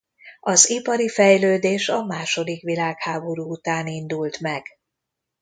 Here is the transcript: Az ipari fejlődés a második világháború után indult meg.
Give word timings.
Az 0.39 0.69
ipari 0.69 1.07
fejlődés 1.09 1.89
a 1.89 2.05
második 2.05 2.61
világháború 2.61 3.49
után 3.51 3.87
indult 3.87 4.39
meg. 4.39 4.63